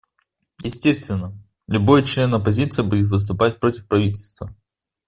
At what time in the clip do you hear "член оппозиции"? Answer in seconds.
2.03-2.81